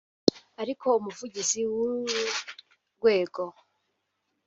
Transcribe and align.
ariko 0.61 0.87
umuvugizi 0.99 1.61
w’uru 1.71 2.21
rwego 2.97 3.43